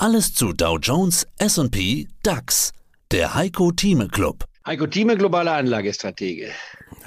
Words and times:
Alles 0.00 0.32
zu 0.32 0.52
Dow 0.52 0.78
Jones, 0.78 1.26
S&P, 1.38 2.06
DAX. 2.22 2.72
Der 3.10 3.34
Heiko 3.34 3.72
Thieme 3.72 4.06
Club. 4.06 4.44
Heiko 4.64 4.86
Thieme, 4.86 5.16
globaler 5.16 5.54
Anlagestratege. 5.54 6.52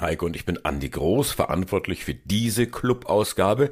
Heiko 0.02 0.26
und 0.26 0.36
ich 0.36 0.44
bin 0.44 0.62
Andi 0.64 0.90
Groß, 0.90 1.32
verantwortlich 1.32 2.04
für 2.04 2.14
diese 2.14 2.66
Club-Ausgabe. 2.66 3.70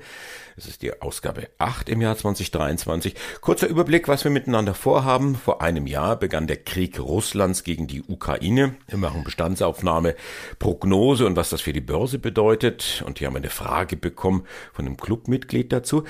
Es 0.56 0.66
ist 0.66 0.82
die 0.82 1.00
Ausgabe 1.00 1.48
8 1.58 1.88
im 1.88 2.00
Jahr 2.00 2.16
2023. 2.16 3.14
Kurzer 3.40 3.66
Überblick, 3.66 4.08
was 4.08 4.24
wir 4.24 4.30
miteinander 4.30 4.74
vorhaben. 4.74 5.34
Vor 5.34 5.62
einem 5.62 5.86
Jahr 5.86 6.16
begann 6.16 6.46
der 6.46 6.58
Krieg 6.58 7.00
Russlands 7.00 7.64
gegen 7.64 7.86
die 7.86 8.02
Ukraine. 8.02 8.74
Wir 8.86 8.98
machen 8.98 9.24
Bestandsaufnahme, 9.24 10.14
Prognose 10.58 11.26
und 11.26 11.36
was 11.36 11.50
das 11.50 11.62
für 11.62 11.72
die 11.72 11.80
Börse 11.80 12.18
bedeutet. 12.18 13.02
Und 13.06 13.18
hier 13.18 13.26
haben 13.26 13.34
wir 13.34 13.40
eine 13.40 13.50
Frage 13.50 13.96
bekommen 13.96 14.44
von 14.72 14.86
einem 14.86 14.96
Clubmitglied 14.96 15.72
dazu. 15.72 16.04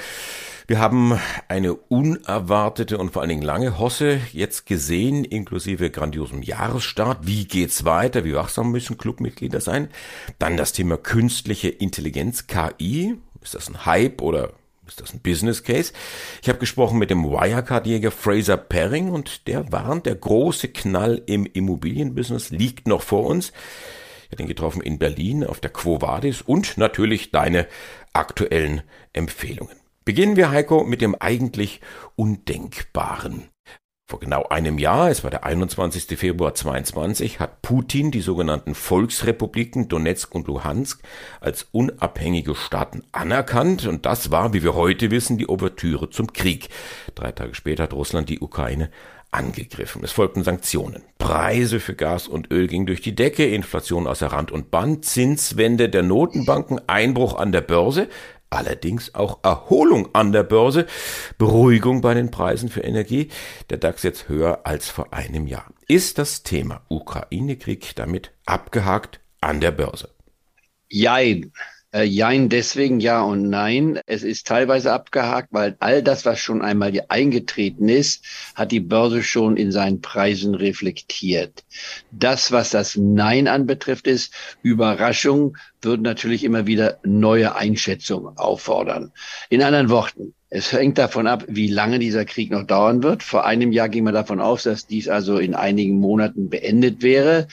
Wir 0.67 0.79
haben 0.79 1.19
eine 1.49 1.75
unerwartete 1.75 2.99
und 2.99 3.13
vor 3.13 3.23
allen 3.23 3.29
Dingen 3.31 3.43
lange 3.43 3.79
Hosse 3.79 4.21
jetzt 4.33 4.67
gesehen, 4.67 5.25
inklusive 5.25 5.91
grandiosem 5.91 6.43
Jahresstart. 6.43 7.27
Wie 7.27 7.45
geht's 7.45 7.85
weiter? 7.85 8.25
Wie 8.25 8.35
wachsam 8.35 8.71
müssen 8.71 8.97
Clubmitglieder 8.97 9.61
sein? 9.61 9.89
Dann 10.39 10.57
das 10.57 10.73
Thema 10.73 10.97
künstliche 10.97 11.69
Intelligenz, 11.69 12.47
KI. 12.47 13.17
Ist 13.43 13.55
das 13.55 13.69
ein 13.69 13.87
Hype 13.87 14.21
oder 14.23 14.53
ist 14.87 15.01
das 15.01 15.13
ein 15.13 15.21
Business 15.21 15.63
Case? 15.63 15.93
Ich 16.43 16.49
habe 16.49 16.59
gesprochen 16.59 16.99
mit 16.99 17.11
dem 17.11 17.25
Wirecard-Jäger 17.25 18.11
Fraser 18.11 18.57
Perring 18.57 19.11
und 19.11 19.47
der 19.47 19.71
warnt, 19.73 20.07
der 20.07 20.17
große 20.17 20.69
Knall 20.69 21.23
im 21.27 21.47
Immobilienbusiness 21.47 22.51
liegt 22.51 22.89
noch 22.89 23.03
vor 23.03 23.25
uns. 23.27 23.53
Ich 24.27 24.33
habe 24.33 24.43
ihn 24.43 24.49
getroffen 24.49 24.83
in 24.83 24.99
Berlin 24.99 25.45
auf 25.45 25.61
der 25.61 25.71
Quo 25.71 26.01
Vadis 26.01 26.43
und 26.43 26.79
natürlich 26.79 27.31
deine 27.31 27.67
aktuellen 28.13 28.83
Empfehlungen. 29.13 29.77
Beginnen 30.05 30.37
wir, 30.37 30.51
Heiko, 30.51 30.85
mit 30.85 31.03
dem 31.03 31.15
eigentlich 31.15 31.81
Undenkbaren. 32.17 33.50
Vor 34.11 34.19
genau 34.19 34.43
einem 34.49 34.79
Jahr, 34.79 35.09
es 35.09 35.23
war 35.23 35.31
der 35.31 35.45
21. 35.45 36.19
Februar 36.19 36.53
22, 36.53 37.39
hat 37.39 37.63
Putin 37.63 38.11
die 38.11 38.23
sogenannten 38.23 38.75
Volksrepubliken 38.75 39.87
Donetsk 39.87 40.35
und 40.35 40.49
Luhansk 40.49 41.01
als 41.41 41.69
unabhängige 41.71 42.57
Staaten 42.57 43.05
anerkannt 43.13 43.87
und 43.87 44.07
das 44.07 44.33
war, 44.33 44.53
wie 44.53 44.65
wir 44.65 44.75
heute 44.75 45.13
wissen, 45.13 45.39
die 45.39 45.49
Ouvertüre 45.49 46.11
zum 46.11 46.33
Krieg. 46.33 46.71
Drei 47.15 47.31
Tage 47.31 47.55
später 47.55 47.85
hat 47.85 47.93
Russland 47.93 48.29
die 48.29 48.41
Ukraine 48.41 48.91
angegriffen. 49.31 50.03
Es 50.03 50.11
folgten 50.11 50.43
Sanktionen. 50.43 51.05
Preise 51.19 51.79
für 51.79 51.95
Gas 51.95 52.27
und 52.27 52.51
Öl 52.51 52.67
gingen 52.67 52.87
durch 52.87 53.03
die 53.03 53.15
Decke, 53.15 53.47
Inflation 53.47 54.09
außer 54.09 54.27
Rand 54.27 54.51
und 54.51 54.73
Band, 54.73 55.05
Zinswende 55.05 55.89
der 55.89 56.03
Notenbanken, 56.03 56.81
Einbruch 56.89 57.37
an 57.37 57.53
der 57.53 57.61
Börse, 57.61 58.09
allerdings 58.51 59.15
auch 59.15 59.39
Erholung 59.43 60.15
an 60.15 60.33
der 60.33 60.43
Börse, 60.43 60.87
Beruhigung 61.39 62.01
bei 62.01 62.15
den 62.15 62.31
Preisen 62.31 62.69
für 62.69 62.83
Energie, 62.83 63.31
der 63.71 63.79
DAX 63.79 64.03
jetzt 64.03 64.29
höher 64.29 64.61
als 64.65 64.91
vor 64.91 65.13
einem 65.13 65.47
Jahr. 65.47 65.73
Ist 65.89 66.19
das 66.19 66.43
Thema 66.43 66.83
Ukraine-Krieg 66.89 67.95
damit 67.97 68.33
abgehakt 68.45 69.21
an 69.41 69.61
der 69.61 69.71
Börse? 69.71 70.11
Jein. 70.89 71.53
Äh, 71.93 72.05
jein, 72.05 72.49
deswegen 72.49 73.01
ja 73.01 73.21
und 73.23 73.51
nein. 73.51 73.99
Es 74.07 74.23
ist 74.23 74.47
teilweise 74.47 74.93
abgehakt, 74.93 75.49
weil 75.51 75.77
all 75.81 76.05
das, 76.05 76.25
was 76.25 76.39
schon 76.39 76.63
einmal 76.63 76.93
eingetreten 77.09 77.89
ist, 77.89 78.25
hat 78.55 78.71
die 78.71 78.79
Börse 78.79 79.25
schon 79.25 79.57
in 79.57 79.73
seinen 79.73 80.01
Preisen 80.01 80.55
reflektiert. 80.55 81.65
Das, 82.13 82.53
was 82.53 82.71
das 82.71 82.97
Nein 82.97 83.49
anbetrifft, 83.49 84.07
ist 84.07 84.33
Überraschung, 84.63 85.57
würden 85.83 86.03
natürlich 86.03 86.45
immer 86.45 86.67
wieder 86.67 87.01
neue 87.03 87.57
Einschätzungen 87.57 88.39
auffordern. 88.39 89.11
In 89.49 89.63
anderen 89.63 89.91
Worten, 89.91 90.35
es 90.49 90.73
hängt 90.73 90.99
davon 90.99 91.27
ab, 91.27 91.45
wie 91.49 91.69
lange 91.69 91.99
dieser 91.99 92.25
Krieg 92.25 92.51
noch 92.51 92.65
dauern 92.65 93.05
wird. 93.05 93.23
Vor 93.23 93.47
einem 93.47 93.71
Jahr 93.71 93.89
ging 93.89 94.05
man 94.05 94.15
davon 94.15 94.41
aus, 94.41 94.65
dass 94.65 94.87
dies 94.87 95.09
also 95.09 95.39
in 95.39 95.55
einigen 95.55 95.99
Monaten 95.99 96.51
beendet 96.51 97.03
wäre. 97.03 97.47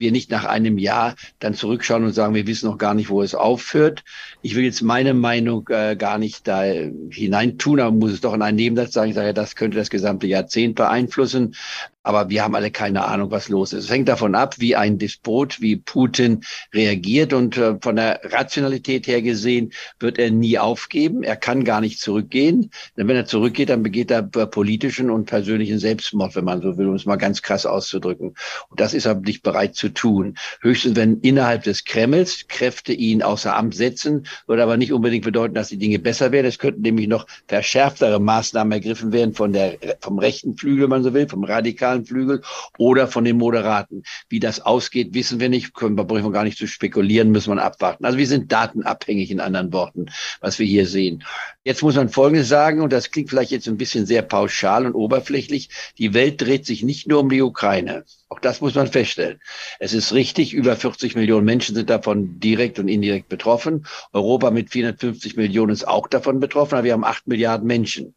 Wir 0.00 0.12
nicht 0.12 0.30
nach 0.30 0.46
einem 0.46 0.78
Jahr 0.78 1.14
dann 1.40 1.52
zurückschauen 1.52 2.04
und 2.04 2.14
sagen, 2.14 2.34
wir 2.34 2.46
wissen 2.46 2.70
noch 2.70 2.78
gar 2.78 2.94
nicht, 2.94 3.10
wo 3.10 3.22
es 3.22 3.34
aufhört. 3.34 4.02
Ich 4.40 4.56
will 4.56 4.64
jetzt 4.64 4.80
meine 4.80 5.12
Meinung 5.12 5.68
äh, 5.68 5.94
gar 5.94 6.16
nicht 6.16 6.48
da 6.48 6.62
hineintun, 6.62 7.80
aber 7.80 7.94
muss 7.94 8.12
es 8.12 8.22
doch 8.22 8.32
in 8.32 8.40
einen 8.40 8.56
Nebensatz 8.56 8.94
sagen. 8.94 9.10
Ich 9.10 9.14
sage, 9.14 9.34
das 9.34 9.56
könnte 9.56 9.76
das 9.76 9.90
gesamte 9.90 10.26
Jahrzehnt 10.26 10.76
beeinflussen. 10.76 11.54
Aber 12.02 12.30
wir 12.30 12.42
haben 12.42 12.54
alle 12.54 12.70
keine 12.70 13.04
Ahnung, 13.04 13.30
was 13.30 13.50
los 13.50 13.74
ist. 13.74 13.84
Es 13.84 13.90
hängt 13.90 14.08
davon 14.08 14.34
ab, 14.34 14.58
wie 14.58 14.74
ein 14.74 14.96
Despot 14.96 15.60
wie 15.60 15.76
Putin 15.76 16.40
reagiert. 16.72 17.34
Und 17.34 17.58
äh, 17.58 17.76
von 17.80 17.96
der 17.96 18.20
Rationalität 18.24 19.06
her 19.06 19.20
gesehen 19.20 19.72
wird 19.98 20.18
er 20.18 20.30
nie 20.30 20.58
aufgeben. 20.58 21.22
Er 21.22 21.36
kann 21.36 21.62
gar 21.62 21.82
nicht 21.82 22.00
zurückgehen. 22.00 22.70
Denn 22.96 23.06
wenn 23.06 23.16
er 23.16 23.26
zurückgeht, 23.26 23.68
dann 23.68 23.82
begeht 23.82 24.10
er 24.10 24.22
politischen 24.22 25.10
und 25.10 25.26
persönlichen 25.26 25.78
Selbstmord, 25.78 26.36
wenn 26.36 26.44
man 26.44 26.62
so 26.62 26.78
will, 26.78 26.88
um 26.88 26.94
es 26.94 27.04
mal 27.04 27.16
ganz 27.16 27.42
krass 27.42 27.66
auszudrücken. 27.66 28.34
Und 28.70 28.80
das 28.80 28.94
ist 28.94 29.04
er 29.04 29.16
nicht 29.16 29.42
bereit 29.42 29.74
zu 29.74 29.89
tun. 29.94 30.36
Höchstens, 30.60 30.96
wenn 30.96 31.20
innerhalb 31.20 31.64
des 31.64 31.84
Kremls 31.84 32.46
Kräfte 32.48 32.92
ihn 32.92 33.22
außer 33.22 33.56
Amt 33.56 33.74
setzen, 33.74 34.26
würde 34.46 34.62
aber 34.62 34.76
nicht 34.76 34.92
unbedingt 34.92 35.24
bedeuten, 35.24 35.54
dass 35.54 35.68
die 35.68 35.78
Dinge 35.78 35.98
besser 35.98 36.32
werden. 36.32 36.46
Es 36.46 36.58
könnten 36.58 36.82
nämlich 36.82 37.08
noch 37.08 37.26
verschärftere 37.48 38.20
Maßnahmen 38.20 38.72
ergriffen 38.72 39.12
werden 39.12 39.34
von 39.34 39.52
der, 39.52 39.78
vom 40.00 40.18
rechten 40.18 40.56
Flügel, 40.56 40.84
wenn 40.84 40.90
man 40.90 41.02
so 41.02 41.14
will, 41.14 41.28
vom 41.28 41.44
radikalen 41.44 42.04
Flügel 42.04 42.42
oder 42.78 43.08
von 43.08 43.24
den 43.24 43.36
Moderaten. 43.36 44.02
Wie 44.28 44.40
das 44.40 44.60
ausgeht, 44.60 45.14
wissen 45.14 45.40
wir 45.40 45.48
nicht, 45.48 45.74
können 45.74 45.96
wir, 45.96 46.04
brauchen 46.04 46.32
gar 46.32 46.44
nicht 46.44 46.58
zu 46.58 46.66
spekulieren, 46.66 47.30
müssen 47.30 47.54
wir 47.54 47.62
abwarten. 47.62 48.04
Also 48.04 48.18
wir 48.18 48.26
sind 48.26 48.52
datenabhängig 48.52 49.30
in 49.30 49.40
anderen 49.40 49.72
Worten, 49.72 50.06
was 50.40 50.58
wir 50.58 50.66
hier 50.66 50.86
sehen. 50.86 51.24
Jetzt 51.64 51.82
muss 51.82 51.96
man 51.96 52.08
Folgendes 52.08 52.48
sagen, 52.48 52.80
und 52.80 52.92
das 52.92 53.10
klingt 53.10 53.30
vielleicht 53.30 53.50
jetzt 53.50 53.68
ein 53.68 53.76
bisschen 53.76 54.06
sehr 54.06 54.22
pauschal 54.22 54.86
und 54.86 54.94
oberflächlich. 54.94 55.68
Die 55.98 56.14
Welt 56.14 56.40
dreht 56.40 56.66
sich 56.66 56.82
nicht 56.82 57.06
nur 57.06 57.20
um 57.20 57.28
die 57.28 57.42
Ukraine. 57.42 58.04
Auch 58.30 58.38
das 58.38 58.60
muss 58.60 58.76
man 58.76 58.86
feststellen. 58.86 59.40
Es 59.80 59.92
ist 59.92 60.12
richtig, 60.12 60.54
über 60.54 60.76
40 60.76 61.16
Millionen 61.16 61.44
Menschen 61.44 61.74
sind 61.74 61.90
davon 61.90 62.38
direkt 62.38 62.78
und 62.78 62.86
indirekt 62.86 63.28
betroffen. 63.28 63.86
Europa 64.12 64.52
mit 64.52 64.70
450 64.70 65.36
Millionen 65.36 65.72
ist 65.72 65.86
auch 65.86 66.06
davon 66.06 66.38
betroffen, 66.38 66.76
aber 66.76 66.84
wir 66.84 66.92
haben 66.92 67.04
acht 67.04 67.26
Milliarden 67.26 67.66
Menschen. 67.66 68.14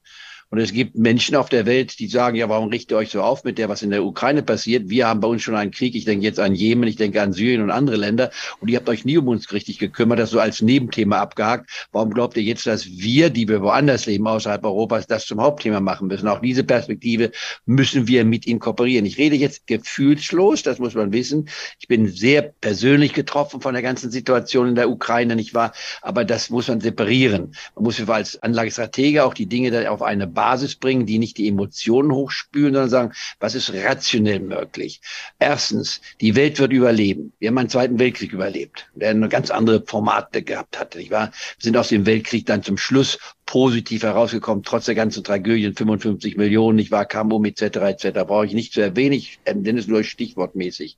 Und 0.54 0.60
es 0.60 0.72
gibt 0.72 0.96
Menschen 0.96 1.36
auf 1.36 1.50
der 1.50 1.66
Welt, 1.66 1.98
die 1.98 2.08
sagen, 2.08 2.36
ja, 2.36 2.48
warum 2.48 2.70
richtet 2.70 2.92
ihr 2.92 2.98
euch 2.98 3.10
so 3.10 3.24
auf 3.24 3.44
mit 3.44 3.58
der, 3.58 3.70
was 3.70 3.82
in 3.82 3.90
der 3.90 4.06
Ukraine 4.06 4.44
passiert? 4.44 4.88
Wir 4.88 5.08
haben 5.08 5.20
bei 5.20 5.28
uns 5.28 5.42
schon 5.42 5.56
einen 5.56 5.72
Krieg. 5.72 5.96
Ich 5.96 6.06
denke 6.06 6.24
jetzt 6.24 6.40
an 6.40 6.54
Jemen, 6.54 6.88
ich 6.88 6.96
denke 6.96 7.24
an 7.24 7.34
Syrien 7.34 7.64
und 7.64 7.72
andere 7.72 7.96
Länder. 7.96 8.30
Und 8.60 8.68
ihr 8.68 8.78
habt 8.78 8.88
euch 8.88 9.04
nie 9.04 9.18
um 9.18 9.28
uns 9.30 9.52
richtig 9.52 9.80
gekümmert, 9.80 10.20
das 10.20 10.30
so 10.30 10.40
als 10.40 10.62
Nebenthema 10.62 11.18
abgehakt. 11.18 11.88
Warum 11.92 12.12
glaubt 12.12 12.38
ihr 12.38 12.44
jetzt, 12.44 12.68
dass 12.68 12.86
wir, 12.86 13.32
die 13.32 13.48
wir 13.48 13.64
woanders 13.64 14.06
leben, 14.06 14.28
außerhalb 14.28 14.64
Europas, 14.64 15.08
das 15.08 15.26
zum 15.26 15.42
Hauptthema 15.42 15.80
machen 15.80 16.08
müssen? 16.08 16.28
Auch 16.28 16.40
diese 16.40 16.64
Perspektive 16.64 17.32
müssen 17.66 18.08
wir 18.08 18.24
mit 18.24 18.46
inkorporieren. 18.46 19.08
Ich 19.08 19.18
rede 19.18 19.36
jetzt 19.36 19.66
gefühlslos, 19.66 20.62
das 20.62 20.78
muss 20.78 20.94
man 20.94 21.12
wissen. 21.12 21.50
Ich 21.80 21.88
bin 21.88 22.08
sehr 22.10 22.44
persönlich 22.44 23.14
getroffen 23.14 23.60
von 23.60 23.74
der 23.74 23.82
ganzen 23.82 24.12
Situation 24.12 24.68
in 24.68 24.76
der 24.76 24.92
Ukraine, 24.92 25.36
nicht 25.36 25.56
wahr? 25.56 25.74
Aber 26.04 26.24
das 26.24 26.52
muss 26.52 26.68
man 26.68 26.80
separieren. 26.80 27.56
Man 27.74 27.86
muss 27.86 28.08
als 28.08 28.44
Anlagestratege 28.44 29.24
auch 29.24 29.34
die 29.34 29.48
Dinge 29.48 29.72
da 29.72 29.90
auf 29.90 30.04
eine 30.04 30.28
Basis 30.28 30.43
Basis 30.44 30.76
bringen, 30.76 31.06
die 31.06 31.20
nicht 31.20 31.38
die 31.38 31.48
Emotionen 31.48 32.12
hochspülen, 32.12 32.74
sondern 32.74 32.90
sagen, 32.90 33.14
was 33.40 33.56
ist 33.56 33.74
rationell 33.74 34.42
möglich? 34.42 35.00
Erstens, 35.40 36.02
die 36.20 36.36
Welt 36.36 36.60
wird 36.60 36.74
überleben. 36.74 37.32
Wir 37.40 37.48
haben 37.48 37.58
einen 37.58 37.70
Zweiten 37.70 37.98
Weltkrieg 37.98 38.34
überlebt, 38.34 38.90
der 38.94 39.12
eine 39.12 39.30
ganz 39.30 39.52
andere 39.52 39.82
Formate 39.88 40.44
gehabt 40.44 40.78
hatte. 40.78 40.98
Nicht 40.98 41.12
wahr? 41.12 41.32
Wir 41.32 41.64
sind 41.64 41.78
aus 41.78 41.88
dem 41.88 42.06
Weltkrieg 42.06 42.46
dann 42.46 42.62
zum 42.62 42.78
Schluss 42.78 43.20
positiv 43.46 44.04
herausgekommen, 44.04 44.66
trotz 44.66 44.84
der 44.84 44.96
ganzen 44.96 45.24
Tragödien, 45.24 45.76
55 45.76 46.36
Millionen, 46.36 46.76
nicht 46.76 46.92
wahr, 46.92 47.06
kam 47.06 47.32
um, 47.32 47.46
etc., 47.46 47.62
etc., 47.62 48.10
brauche 48.28 48.46
ich 48.46 48.54
nicht 48.54 48.74
zu 48.74 48.82
erwähnen, 48.82 49.14
ich 49.14 49.40
nenne 49.46 49.80
es 49.80 49.88
nur 49.88 50.04
stichwortmäßig. 50.04 50.98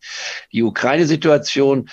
Die 0.53 0.63
Ukraine-Situation 0.63 1.88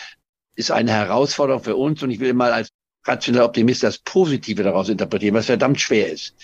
ist 0.55 0.71
eine 0.71 0.93
Herausforderung 0.93 1.63
für 1.63 1.77
uns 1.77 2.03
und 2.03 2.11
ich 2.11 2.21
will 2.21 2.33
mal 2.33 2.53
als 2.53 2.71
rationaler 3.05 3.45
Optimist 3.45 3.83
das 3.83 3.99
Positive 3.99 4.63
daraus 4.63 4.89
interpretieren, 4.89 5.35
was 5.35 5.47
verdammt 5.47 5.81
schwer 5.83 6.11
ist 6.11 6.35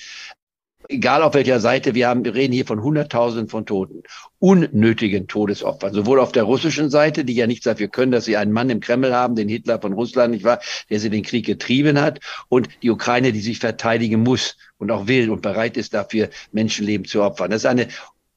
egal 0.88 1.22
auf 1.22 1.34
welcher 1.34 1.60
Seite, 1.60 1.94
wir 1.94 2.08
haben, 2.08 2.24
wir 2.24 2.34
reden 2.34 2.52
hier 2.52 2.66
von 2.66 2.82
Hunderttausenden 2.82 3.48
von 3.48 3.66
Toten, 3.66 4.02
unnötigen 4.38 5.26
Todesopfern, 5.26 5.92
sowohl 5.92 6.20
auf 6.20 6.32
der 6.32 6.44
russischen 6.44 6.90
Seite, 6.90 7.24
die 7.24 7.34
ja 7.34 7.46
nichts 7.46 7.64
dafür 7.64 7.88
können, 7.88 8.12
dass 8.12 8.24
sie 8.24 8.36
einen 8.36 8.52
Mann 8.52 8.70
im 8.70 8.80
Kreml 8.80 9.14
haben, 9.14 9.34
den 9.34 9.48
Hitler 9.48 9.80
von 9.80 9.92
Russland, 9.92 10.32
nicht 10.32 10.44
wahr, 10.44 10.60
der 10.88 11.00
sie 11.00 11.10
den 11.10 11.22
Krieg 11.22 11.46
getrieben 11.46 12.00
hat, 12.00 12.20
und 12.48 12.68
die 12.82 12.90
Ukraine, 12.90 13.32
die 13.32 13.40
sich 13.40 13.58
verteidigen 13.58 14.22
muss 14.22 14.56
und 14.78 14.90
auch 14.90 15.06
will 15.06 15.30
und 15.30 15.42
bereit 15.42 15.76
ist, 15.76 15.94
dafür 15.94 16.30
Menschenleben 16.52 17.06
zu 17.06 17.22
opfern. 17.22 17.50
Das 17.50 17.62
ist 17.62 17.66
eine 17.66 17.88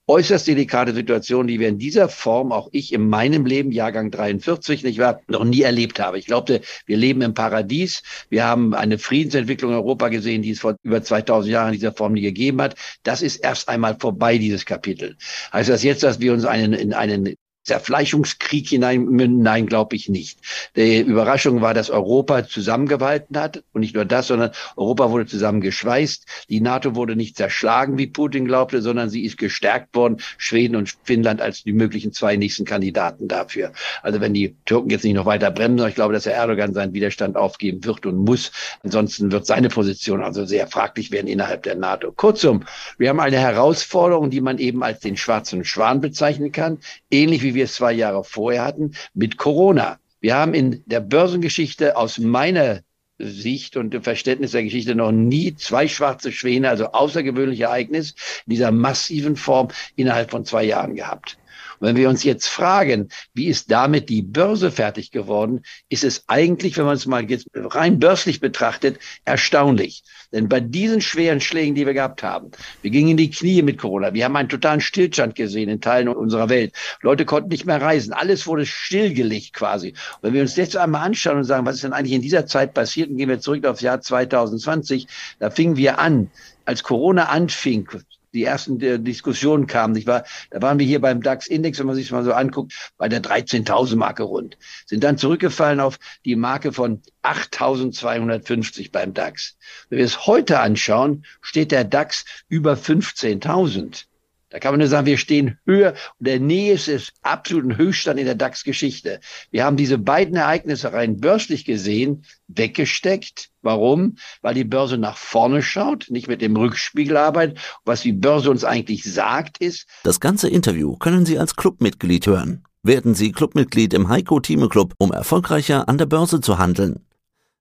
äußerst 0.07 0.47
delikate 0.47 0.93
Situation, 0.93 1.47
die 1.47 1.59
wir 1.59 1.69
in 1.69 1.77
dieser 1.77 2.09
Form, 2.09 2.51
auch 2.51 2.69
ich 2.71 2.93
in 2.93 3.07
meinem 3.07 3.45
Leben, 3.45 3.71
Jahrgang 3.71 4.11
43, 4.11 4.83
nicht 4.83 4.99
wahr, 4.99 5.21
noch 5.27 5.43
nie 5.43 5.61
erlebt 5.61 5.99
habe. 5.99 6.19
Ich 6.19 6.25
glaubte, 6.25 6.61
wir 6.85 6.97
leben 6.97 7.21
im 7.21 7.33
Paradies. 7.33 8.03
Wir 8.29 8.43
haben 8.43 8.73
eine 8.73 8.97
Friedensentwicklung 8.97 9.71
in 9.71 9.77
Europa 9.77 10.09
gesehen, 10.09 10.41
die 10.41 10.51
es 10.51 10.59
vor 10.59 10.75
über 10.83 11.01
2000 11.01 11.51
Jahren 11.51 11.67
in 11.67 11.79
dieser 11.79 11.93
Form 11.93 12.13
nie 12.13 12.21
gegeben 12.21 12.61
hat. 12.61 12.75
Das 13.03 13.21
ist 13.21 13.37
erst 13.37 13.69
einmal 13.69 13.97
vorbei, 13.99 14.37
dieses 14.37 14.65
Kapitel. 14.65 15.17
Heißt 15.53 15.69
das 15.69 15.83
jetzt, 15.83 16.03
dass 16.03 16.19
wir 16.19 16.33
uns 16.33 16.45
einen, 16.45 16.73
in 16.73 16.93
einen 16.93 17.35
Zerfleischungskrieg 17.63 18.69
hineinmünden? 18.69 19.41
Nein, 19.41 19.67
glaube 19.67 19.95
ich 19.95 20.09
nicht. 20.09 20.39
Die 20.75 20.99
Überraschung 20.99 21.61
war, 21.61 21.73
dass 21.73 21.89
Europa 21.89 22.47
zusammengehalten 22.47 23.37
hat. 23.37 23.63
Und 23.73 23.81
nicht 23.81 23.95
nur 23.95 24.05
das, 24.05 24.27
sondern 24.27 24.51
Europa 24.75 25.11
wurde 25.11 25.25
zusammengeschweißt. 25.27 26.25
Die 26.49 26.61
NATO 26.61 26.95
wurde 26.95 27.15
nicht 27.15 27.37
zerschlagen, 27.37 27.97
wie 27.97 28.07
Putin 28.07 28.45
glaubte, 28.45 28.81
sondern 28.81 29.09
sie 29.09 29.23
ist 29.23 29.37
gestärkt 29.37 29.95
worden. 29.95 30.17
Schweden 30.37 30.75
und 30.75 30.95
Finnland 31.03 31.41
als 31.41 31.63
die 31.63 31.73
möglichen 31.73 32.13
zwei 32.13 32.35
nächsten 32.35 32.65
Kandidaten 32.65 33.27
dafür. 33.27 33.73
Also 34.01 34.21
wenn 34.21 34.33
die 34.33 34.55
Türken 34.65 34.89
jetzt 34.89 35.03
nicht 35.03 35.13
noch 35.13 35.25
weiter 35.25 35.51
bremsen, 35.51 35.87
ich 35.87 35.95
glaube, 35.95 36.13
dass 36.13 36.25
Herr 36.25 36.33
Erdogan 36.33 36.73
seinen 36.73 36.93
Widerstand 36.93 37.37
aufgeben 37.37 37.83
wird 37.83 38.05
und 38.05 38.17
muss. 38.17 38.51
Ansonsten 38.83 39.31
wird 39.31 39.45
seine 39.45 39.69
Position 39.69 40.23
also 40.23 40.45
sehr 40.45 40.67
fraglich 40.67 41.11
werden 41.11 41.27
innerhalb 41.27 41.63
der 41.63 41.75
NATO. 41.75 42.11
Kurzum, 42.11 42.63
wir 42.97 43.09
haben 43.09 43.19
eine 43.19 43.37
Herausforderung, 43.37 44.29
die 44.29 44.41
man 44.41 44.57
eben 44.57 44.83
als 44.83 44.99
den 44.99 45.17
schwarzen 45.17 45.63
Schwan 45.63 46.01
bezeichnen 46.01 46.51
kann, 46.51 46.79
ähnlich 47.09 47.43
wie 47.43 47.50
wir 47.53 47.65
es 47.65 47.75
zwei 47.75 47.93
Jahre 47.93 48.23
vorher 48.23 48.63
hatten 48.63 48.91
mit 49.13 49.37
Corona. 49.37 49.99
Wir 50.19 50.35
haben 50.35 50.53
in 50.53 50.83
der 50.85 50.99
Börsengeschichte 50.99 51.97
aus 51.97 52.19
meiner 52.19 52.81
Sicht 53.17 53.77
und 53.77 54.03
Verständnis 54.03 54.51
der 54.51 54.63
Geschichte 54.63 54.95
noch 54.95 55.11
nie 55.11 55.55
zwei 55.55 55.87
schwarze 55.87 56.31
Schwäne, 56.31 56.69
also 56.69 56.87
außergewöhnliche 56.87 57.65
Ereignis 57.65 58.11
in 58.45 58.51
dieser 58.51 58.71
massiven 58.71 59.35
Form 59.35 59.69
innerhalb 59.95 60.31
von 60.31 60.45
zwei 60.45 60.63
Jahren 60.63 60.95
gehabt. 60.95 61.37
Wenn 61.81 61.95
wir 61.95 62.09
uns 62.09 62.23
jetzt 62.23 62.47
fragen, 62.47 63.09
wie 63.33 63.47
ist 63.47 63.71
damit 63.71 64.07
die 64.09 64.21
Börse 64.21 64.71
fertig 64.71 65.11
geworden, 65.11 65.63
ist 65.89 66.03
es 66.03 66.23
eigentlich, 66.27 66.77
wenn 66.77 66.85
man 66.85 66.95
es 66.95 67.07
mal 67.07 67.29
jetzt 67.29 67.47
rein 67.55 67.99
börslich 67.99 68.39
betrachtet, 68.39 68.99
erstaunlich. 69.25 70.03
Denn 70.31 70.47
bei 70.47 70.59
diesen 70.59 71.01
schweren 71.01 71.41
Schlägen, 71.41 71.73
die 71.73 71.85
wir 71.85 71.95
gehabt 71.95 72.21
haben, 72.21 72.51
wir 72.83 72.91
gingen 72.91 73.09
in 73.09 73.17
die 73.17 73.31
Knie 73.31 73.63
mit 73.63 73.79
Corona, 73.79 74.13
wir 74.13 74.23
haben 74.23 74.35
einen 74.35 74.47
totalen 74.47 74.79
Stillstand 74.79 75.33
gesehen 75.35 75.69
in 75.69 75.81
Teilen 75.81 76.07
unserer 76.07 76.49
Welt. 76.49 76.73
Leute 77.01 77.25
konnten 77.25 77.49
nicht 77.49 77.65
mehr 77.65 77.81
reisen, 77.81 78.13
alles 78.13 78.45
wurde 78.45 78.65
stillgelegt 78.65 79.53
quasi. 79.53 79.89
Und 79.89 80.21
wenn 80.21 80.33
wir 80.33 80.41
uns 80.41 80.55
jetzt 80.55 80.77
einmal 80.77 81.03
anschauen 81.03 81.37
und 81.37 81.43
sagen, 81.45 81.65
was 81.65 81.75
ist 81.75 81.83
denn 81.83 81.93
eigentlich 81.93 82.13
in 82.13 82.21
dieser 82.21 82.45
Zeit 82.45 82.75
passiert, 82.75 83.09
und 83.09 83.17
gehen 83.17 83.27
wir 83.27 83.39
zurück 83.39 83.65
aufs 83.65 83.81
Jahr 83.81 83.99
2020, 83.99 85.07
da 85.39 85.49
fingen 85.49 85.77
wir 85.77 85.97
an, 85.97 86.29
als 86.63 86.83
Corona 86.83 87.25
anfing, 87.25 87.87
die 88.33 88.43
ersten 88.43 88.79
äh, 88.81 88.99
Diskussionen 88.99 89.67
kamen. 89.67 89.95
Ich 89.95 90.07
war, 90.07 90.23
da 90.49 90.61
waren 90.61 90.79
wir 90.79 90.85
hier 90.85 91.01
beim 91.01 91.21
DAX-Index, 91.21 91.79
wenn 91.79 91.87
man 91.87 91.95
sich 91.95 92.11
mal 92.11 92.23
so 92.23 92.33
anguckt, 92.33 92.73
bei 92.97 93.09
der 93.09 93.21
13.000 93.21 93.95
Marke 93.95 94.23
rund. 94.23 94.57
Sind 94.85 95.03
dann 95.03 95.17
zurückgefallen 95.17 95.79
auf 95.79 95.99
die 96.25 96.35
Marke 96.35 96.71
von 96.71 97.01
8.250 97.23 98.91
beim 98.91 99.13
DAX. 99.13 99.57
Wenn 99.89 99.99
wir 99.99 100.05
es 100.05 100.25
heute 100.25 100.59
anschauen, 100.59 101.25
steht 101.41 101.71
der 101.71 101.83
DAX 101.83 102.25
über 102.47 102.73
15.000. 102.73 104.05
Da 104.51 104.59
kann 104.59 104.73
man 104.73 104.79
nur 104.79 104.89
sagen, 104.89 105.07
wir 105.07 105.17
stehen 105.17 105.57
höher 105.65 105.93
und 106.19 106.27
der 106.27 106.39
Nähe 106.39 106.73
ist 106.73 106.89
es 106.89 107.13
absoluten 107.21 107.77
Höchststand 107.77 108.19
in 108.19 108.25
der 108.25 108.35
DAX-Geschichte. 108.35 109.21
Wir 109.49 109.63
haben 109.63 109.77
diese 109.77 109.97
beiden 109.97 110.35
Ereignisse 110.35 110.91
rein 110.91 111.17
börslich 111.19 111.63
gesehen 111.63 112.25
weggesteckt. 112.49 113.49
Warum? 113.61 114.17
Weil 114.41 114.53
die 114.53 114.65
Börse 114.65 114.97
nach 114.97 115.15
vorne 115.15 115.61
schaut, 115.61 116.07
nicht 116.09 116.27
mit 116.27 116.41
dem 116.41 116.57
Rückspiegel 116.57 117.15
arbeitet. 117.15 117.59
Was 117.85 118.01
die 118.01 118.11
Börse 118.11 118.51
uns 118.51 118.65
eigentlich 118.65 119.05
sagt, 119.05 119.57
ist. 119.59 119.87
Das 120.03 120.19
ganze 120.19 120.49
Interview 120.49 120.97
können 120.97 121.25
Sie 121.25 121.39
als 121.39 121.55
Clubmitglied 121.55 122.27
hören. 122.27 122.63
Werden 122.83 123.15
Sie 123.15 123.31
Clubmitglied 123.31 123.93
im 123.93 124.09
Heiko 124.09 124.41
Thieme 124.41 124.67
Club, 124.67 124.95
um 124.97 125.13
erfolgreicher 125.13 125.87
an 125.87 125.97
der 125.97 126.07
Börse 126.07 126.41
zu 126.41 126.57
handeln. 126.57 127.05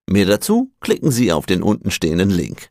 Mehr 0.07 0.25
dazu 0.25 0.71
klicken 0.81 1.11
Sie 1.11 1.31
auf 1.31 1.45
den 1.45 1.63
untenstehenden 1.63 2.31
Link. 2.31 2.70